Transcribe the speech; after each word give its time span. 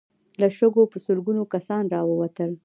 له 0.41 0.47
شګو 0.57 0.83
په 0.91 0.97
سلګونو 1.05 1.43
کسان 1.53 1.83
را 1.93 2.01
ووتل. 2.05 2.51